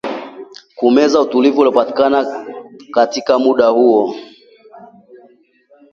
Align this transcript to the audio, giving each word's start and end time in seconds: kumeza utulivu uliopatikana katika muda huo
kumeza 0.77 1.21
utulivu 1.21 1.59
uliopatikana 1.61 2.45
katika 2.93 3.39
muda 3.39 3.67
huo 3.67 4.15